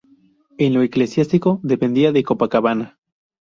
[0.57, 2.97] En lo eclesiástico dependía de Copacabana.